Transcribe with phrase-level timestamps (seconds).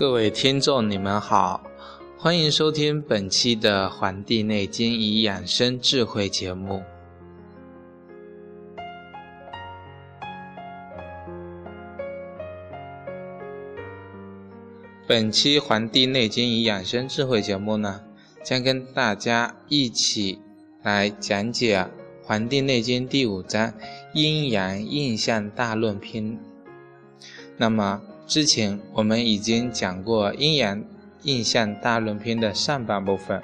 [0.00, 1.60] 各位听众，你们好，
[2.22, 6.82] 欢迎收听本期的《黄帝内经与养生智慧》节目。
[15.06, 18.02] 本期《黄帝内经与养生智慧》节目呢，
[18.44, 20.38] 将跟大家一起
[20.82, 21.78] 来讲解
[22.22, 23.68] 《黄帝内经》第五章
[24.12, 26.22] 《阴阳印象大论篇》。
[27.56, 30.84] 那么，之前我们已经讲过《阴阳
[31.22, 33.42] 印象大论篇》的上半部分，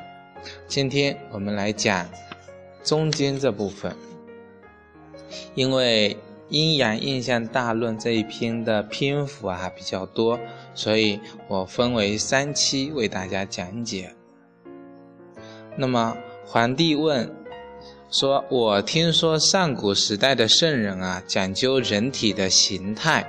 [0.66, 2.08] 今天我们来讲
[2.82, 3.94] 中间这部分。
[5.54, 6.14] 因为
[6.48, 10.38] 《阴阳印象大论》这一篇的篇幅啊比较多，
[10.74, 14.14] 所以我分为三期为大家讲解。
[15.76, 16.16] 那么
[16.46, 17.30] 皇帝问
[18.10, 23.26] 说：“我听说上古时代的圣人啊，讲究人体的形态。”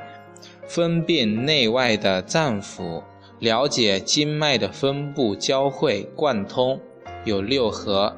[0.68, 3.02] 分辨内外的脏腑，
[3.40, 6.80] 了解经脉的分布、交汇、贯通，
[7.24, 8.16] 有六合，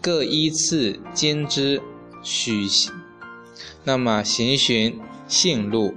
[0.00, 1.82] 各依次经之
[2.22, 2.66] 许。
[3.84, 5.94] 那么行循性路，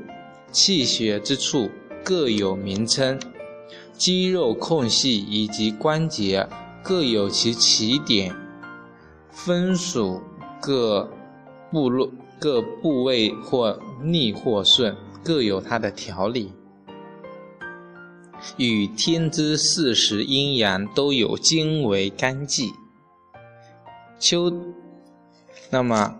[0.51, 1.69] 气血之处
[2.03, 3.19] 各有名称，
[3.93, 6.47] 肌肉空隙以及关节
[6.83, 8.35] 各有其起点，
[9.31, 10.21] 分属
[10.61, 11.09] 各
[11.71, 14.95] 部落各部位或逆或顺。
[15.21, 16.53] 各有它的条理，
[18.57, 22.73] 与天之四时阴阳都有经为干纪。
[24.19, 24.51] 秋，
[25.69, 26.19] 那么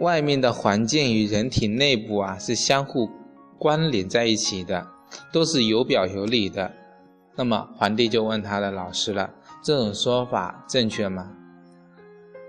[0.00, 3.10] 外面的环境与人体内部啊是相互
[3.58, 4.86] 关联在一起的，
[5.32, 6.72] 都是有表有里的。
[7.36, 9.30] 那么皇帝就问他的老师了：
[9.62, 11.32] 这种说法正确吗？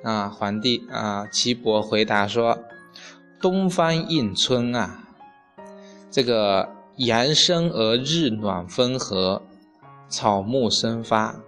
[0.04, 2.58] 啊，皇帝啊，岐伯回答说：
[3.42, 5.04] 东方应春啊。
[6.12, 6.68] 这个
[7.00, 9.42] 阳生而日暖风和，
[10.10, 11.42] 草木生发。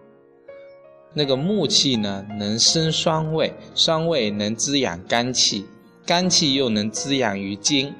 [1.13, 5.65] 那个木气呢，能生酸味，酸味能滋养肝气，
[6.05, 7.93] 肝气又能滋养于筋。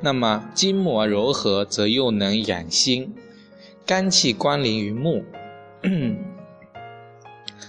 [0.00, 3.14] 那么筋膜柔和，则又能养心。
[3.86, 5.22] 肝气关联于木。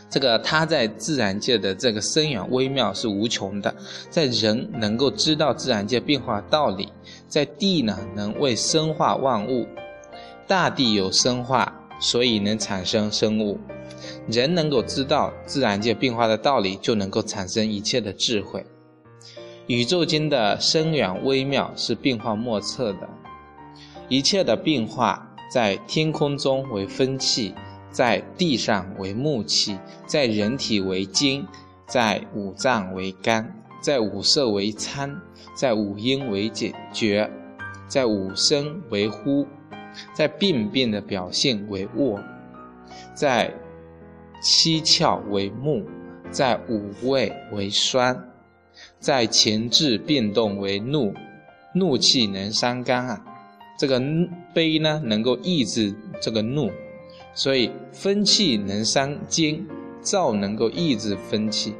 [0.09, 3.75] 这个它在自然界的这个深远微妙是无穷的，
[4.09, 6.91] 在人能够知道自然界变化道理，
[7.35, 9.67] 在地呢能为生化万物，
[10.47, 11.69] 大地有生化，
[11.99, 13.59] 所以能产生生物，
[14.25, 18.65] 人能够知道自然界变化的道理，就能够产生一切的智慧。
[19.67, 23.09] 宇宙间的深远微妙是变化莫测的，
[24.07, 27.53] 一切的变化在天空中为风气。
[27.91, 31.45] 在地上为木气，在人体为金，
[31.85, 35.15] 在五脏为肝，在五色为参，
[35.55, 37.29] 在五阴为解决，
[37.87, 39.45] 在五声为呼，
[40.11, 42.19] 在病变的表现为卧，
[43.13, 43.53] 在
[44.41, 45.85] 七窍为目，
[46.31, 48.19] 在五味为酸，
[48.97, 51.13] 在前置变动为怒，
[51.75, 53.23] 怒气能伤肝啊，
[53.77, 54.01] 这个
[54.51, 56.71] 悲呢能够抑制这个怒。
[57.35, 59.67] 所以风气能伤筋，
[60.01, 61.75] 燥能够抑制风气，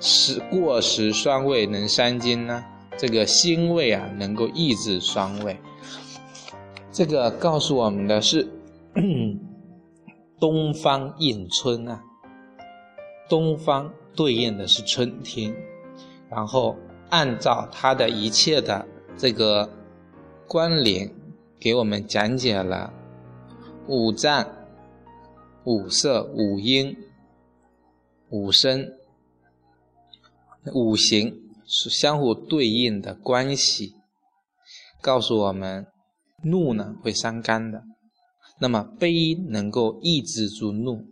[0.00, 2.64] 食过食酸味能伤筋呢。
[2.96, 5.58] 这个辛味啊，能够抑制酸味。
[6.92, 8.48] 这个告诉我们的是
[10.38, 12.02] 东方应春啊，
[13.28, 15.54] 东方对应的是春天，
[16.30, 16.76] 然后
[17.10, 19.68] 按照它的一切的这个
[20.46, 21.10] 关联，
[21.58, 22.92] 给我们讲解了
[23.86, 24.46] 五脏。
[25.66, 26.94] 五色、五音、
[28.28, 28.86] 五声、
[30.72, 33.94] 五行是相互对应的关系，
[35.00, 35.86] 告诉我们
[36.42, 37.84] 怒呢会伤肝的，
[38.58, 41.04] 那么悲能够抑制住怒。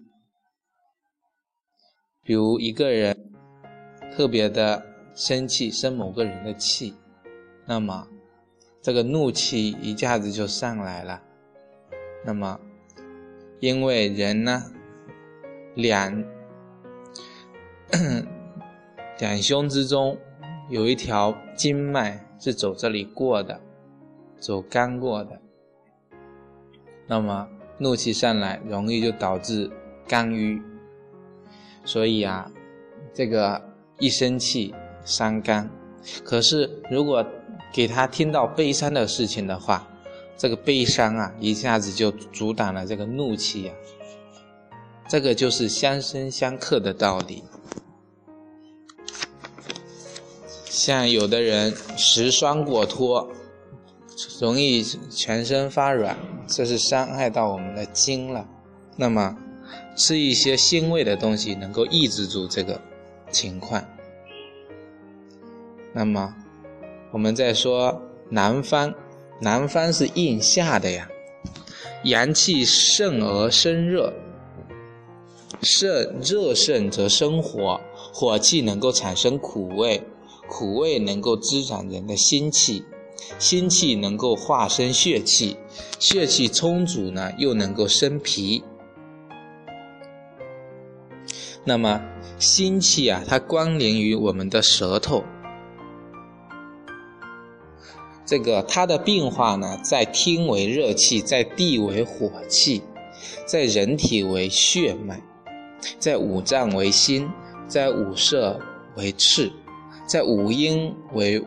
[2.23, 3.33] 比如一个人
[4.17, 6.95] 特别的生气，生某个人的气，
[7.67, 8.09] 那么
[8.81, 11.23] 这个怒气一下子就上来了，
[12.25, 12.61] 那么。
[13.61, 14.73] 因为人呢，
[15.77, 16.25] 两
[19.23, 20.19] 两胸之中
[20.69, 23.61] 有一条经脉是走这里过的，
[24.41, 25.41] 走肝过的，
[27.07, 27.49] 那么
[27.79, 29.71] 怒气上来，容易就导致
[30.09, 30.61] 肝郁。
[31.85, 32.51] 所以啊，
[33.15, 33.63] 这个
[34.01, 34.75] 一生气
[35.05, 35.71] 伤肝。
[36.25, 37.25] 可是如果
[37.73, 39.87] 给他听到悲伤的事情的话，
[40.37, 43.73] 这个悲伤啊，一下子就阻挡了这个怒气呀。
[45.07, 47.45] 这个就是相生相克的道理。
[50.85, 53.31] 像有的人食酸过脱，
[54.41, 56.19] 容易全身发软，
[56.49, 58.49] 这是伤害到我们的筋了。
[58.97, 59.39] 那么，
[59.95, 62.81] 吃一些辛味的东西，能够抑制住这个
[63.31, 63.85] 情况。
[65.93, 66.35] 那么，
[67.13, 68.93] 我们再说南方。
[69.41, 71.09] 南方是应夏的呀，
[72.03, 74.13] 阳气盛而生热，
[75.61, 77.81] 盛热盛则生火，
[78.13, 80.03] 火气能够产生苦味，
[80.49, 82.85] 苦味能够滋长人的心气，
[83.39, 85.57] 心气能够化生血气，
[85.99, 88.63] 血气充足呢，又能够生脾。
[91.65, 92.03] 那么
[92.39, 95.23] 心气啊，它关联于我们的舌头。
[98.27, 102.83] 这个它的变化呢，在天为热气，在地为火气，
[103.47, 105.23] 在人体为血脉，
[105.99, 107.31] 在五脏为心，
[107.69, 108.61] 在五色
[108.97, 109.53] 为赤，
[110.13, 111.43] 在五阴为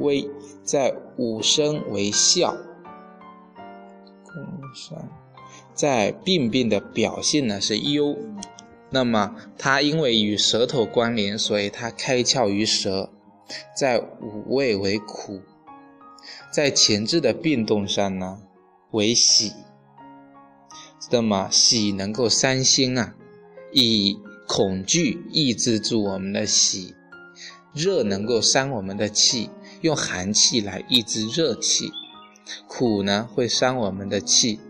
[0.00, 0.28] 微，
[0.64, 2.56] 在五声为笑。
[5.72, 8.18] 在病病的表现呢是忧。
[8.90, 13.12] 那么它因为与舌头关联，所以它开窍于舌，
[13.72, 15.42] 在五味为苦，
[16.50, 18.40] 在前置的变动上呢
[18.90, 19.52] 为喜。
[21.12, 23.14] 那么喜能够伤心啊，
[23.72, 26.94] 以恐惧抑制住我们的喜；
[27.74, 29.50] 热能够伤我们的气，
[29.80, 31.90] 用寒气来抑制热气；
[32.68, 34.60] 苦呢会伤我们的气。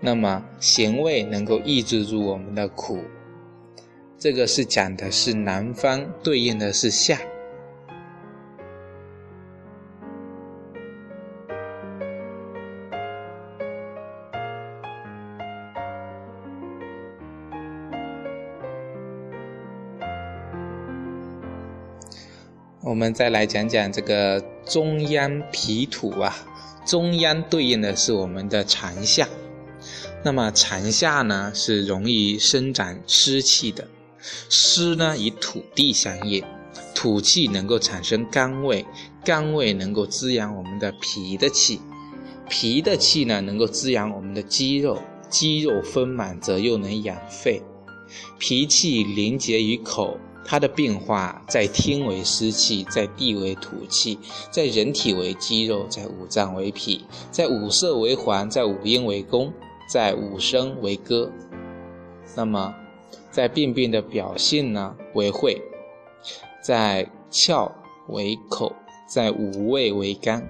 [0.00, 3.00] 那么咸味能够抑制住我们的苦，
[4.18, 7.20] 这个是讲的是南方，对应的是夏。
[22.88, 26.34] 我们再来讲讲这个中央脾土啊，
[26.86, 29.28] 中央对应的是我们的长夏。
[30.24, 33.86] 那么长夏呢是容易生长湿气的，
[34.48, 36.42] 湿呢与土地相应，
[36.94, 38.86] 土气能够产生甘味，
[39.22, 41.82] 甘味能够滋养我们的脾的气，
[42.48, 44.96] 脾的气呢能够滋养我们的肌肉，
[45.28, 47.60] 肌肉丰满则又能养肺，
[48.38, 50.18] 脾气凝结于口，
[50.48, 54.18] 它的变化在天为湿气，在地为土气，
[54.50, 59.52] 在人体为肌肉，在五脏为脾，在五色为黄，在五阴为宫。
[59.90, 61.32] 在五声为歌，
[62.36, 62.74] 那么
[63.30, 65.62] 在病病的表现呢为会，
[66.62, 67.72] 在窍
[68.08, 68.76] 为口，
[69.08, 70.46] 在五味为肝，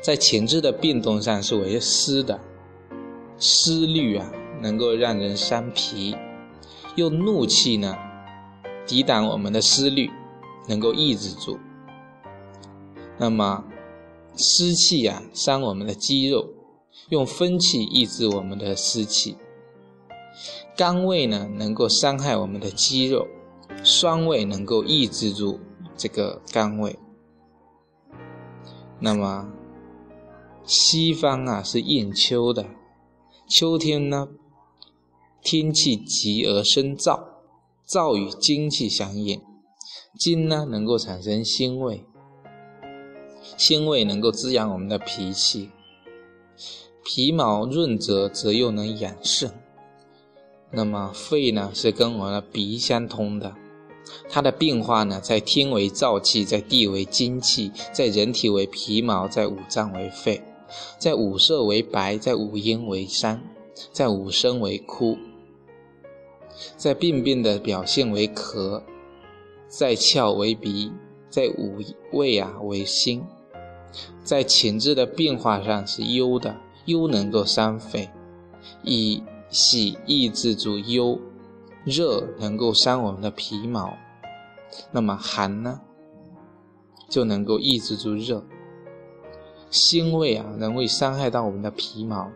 [0.00, 2.38] 在情志的变动上是为湿的，
[3.36, 4.30] 湿虑啊
[4.60, 6.14] 能够让人伤脾，
[6.94, 7.98] 用怒气呢
[8.86, 10.10] 抵挡我们的思虑，
[10.68, 11.58] 能够抑制住。
[13.18, 13.64] 那么
[14.36, 16.48] 湿气啊伤我们的肌肉。
[17.08, 19.36] 用风气抑制我们的湿气，
[20.76, 23.26] 甘味呢能够伤害我们的肌肉，
[23.82, 25.58] 酸味能够抑制住
[25.96, 26.98] 这个甘味。
[29.00, 29.50] 那么
[30.64, 32.66] 西方啊是应秋的，
[33.48, 34.28] 秋天呢
[35.42, 37.20] 天气急而生燥，
[37.92, 39.38] 燥与精气相应，
[40.18, 42.06] 精呢能够产生腥味，
[43.58, 45.68] 腥味能够滋养我们的脾气。
[47.04, 49.50] 皮毛润泽，则又能养肾。
[50.70, 53.54] 那么肺呢，是跟我们的鼻相通的。
[54.30, 60.42] 它的变化呢，在天为燥气，在地为精气，在人体为皮毛，在五脏为肺，
[60.98, 63.44] 在五色为白，在五阴为山，
[63.92, 65.18] 在五声为哭，
[66.76, 68.82] 在病变的表现为咳，
[69.68, 70.92] 在窍为鼻，
[71.28, 71.78] 在五
[72.12, 73.24] 味啊为心，
[74.22, 76.56] 在情志的变化上是忧的。
[76.86, 78.10] 忧能够伤肺，
[78.82, 81.16] 以喜抑制住忧；
[81.84, 83.96] 热能够伤我们的皮毛，
[84.90, 85.80] 那么寒呢，
[87.08, 88.44] 就能够抑制住热。
[89.70, 92.32] 辛味啊，能会伤害到我们的皮毛，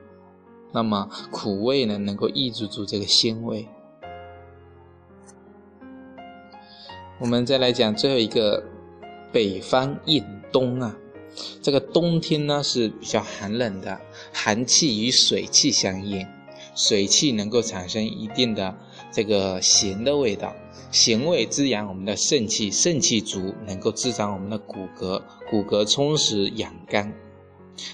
[0.70, 3.66] 那么苦味呢，能够抑制住这个辛味。
[7.18, 8.62] 我们再来讲最后一个，
[9.32, 10.94] 北方应冬啊。
[11.62, 13.99] 这个冬天呢是比较寒冷的，
[14.35, 16.26] 寒气与水气相应，
[16.75, 18.76] 水气能够产生一定的
[19.11, 20.54] 这个咸的味道，
[20.90, 27.14] 咸味滋养我们的肾气，肾气足能够滋长我们的骨骼，骨骼充实养肝。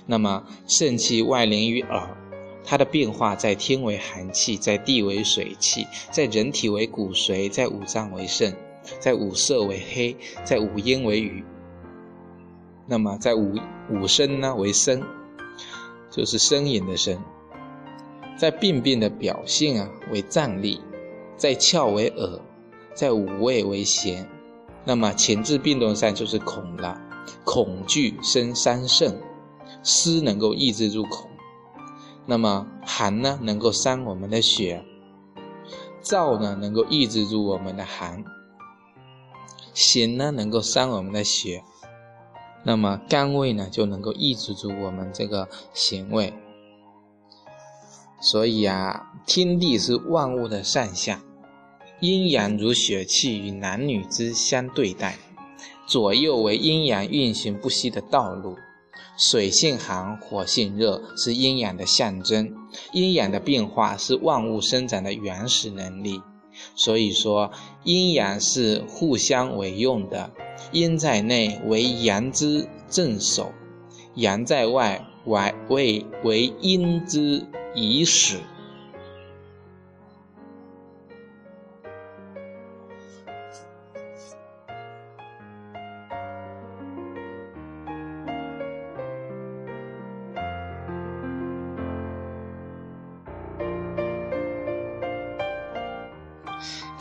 [0.06, 2.16] 那么肾气外连于耳，
[2.64, 8.56] 它的变化在天为寒气，在地为水气，在人体为骨髓，在五脏为肾，
[8.98, 11.44] 在五色为黑，在五音为雨。
[12.86, 13.54] 那么在五
[13.90, 15.02] 五声呢为声，
[16.10, 17.18] 就是声音的声。
[18.36, 20.80] 在病变的表现啊为站立，
[21.36, 22.40] 在窍为耳，
[22.92, 24.28] 在五味为咸。
[24.84, 27.00] 那么前置病动上就是恐了，
[27.44, 29.20] 恐惧生三肾，
[29.84, 31.30] 湿能够抑制住恐。
[32.26, 34.84] 那么寒呢能够伤我们的血，
[36.02, 38.24] 燥呢能够抑制住我们的寒，
[39.74, 41.62] 咸呢能够伤我们的血。
[42.64, 46.32] 那么甘味呢，就能够抑制住我们这个咸味。
[48.20, 51.20] 所以啊，天地是万物的上下，
[52.00, 55.18] 阴阳如血气与男女之相对待，
[55.88, 58.56] 左右为阴阳运行不息的道路。
[59.18, 62.54] 水性寒，火性热，是阴阳的象征。
[62.92, 66.22] 阴阳的变化是万物生长的原始能力。
[66.74, 67.50] 所以说，
[67.84, 70.30] 阴阳是互相为用的。
[70.70, 73.52] 阴在内为阳之正守，
[74.14, 75.04] 阳在外
[75.68, 78.38] 为为阴之以始。